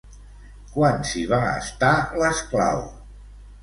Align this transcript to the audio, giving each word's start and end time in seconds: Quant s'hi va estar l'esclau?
Quant 0.77 1.05
s'hi 1.11 1.23
va 1.35 1.43
estar 1.59 1.95
l'esclau? 2.25 2.87